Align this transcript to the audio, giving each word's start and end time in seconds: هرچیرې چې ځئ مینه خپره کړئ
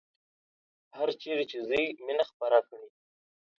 هرچیرې 0.97 1.45
چې 1.51 1.57
ځئ 1.69 1.85
مینه 2.05 2.23
خپره 2.31 2.57
کړئ 2.67 2.87